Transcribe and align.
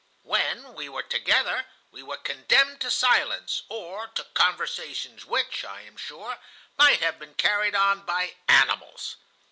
When 0.23 0.73
we 0.73 0.89
were 0.89 1.03
together; 1.03 1.67
we 1.91 2.01
were 2.01 2.17
condemned 2.17 2.79
to 2.81 2.89
silence, 2.89 3.61
or 3.69 4.07
to 4.07 4.23
conversations 4.33 5.25
which, 5.25 5.63
I 5.63 5.81
am 5.83 5.95
sure, 5.95 6.39
might 6.75 7.01
have 7.01 7.19
been 7.19 7.35
carried 7.35 7.75
on 7.75 7.99
by 8.03 8.33
animals. 8.47 9.17